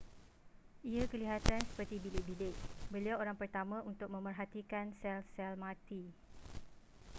ia 0.91 1.03
kelihatan 1.11 1.61
seperti 1.67 1.95
bilik-bilik 2.03 2.55
beliau 2.93 3.15
orang 3.23 3.37
pertama 3.41 3.77
untuk 3.91 4.07
memerhatikan 4.15 4.85
sel-sel 4.99 5.51
mati 5.65 6.01